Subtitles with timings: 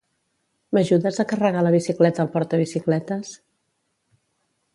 [0.77, 3.39] M'ajudes a carregar la bicicleta al portabicicletes?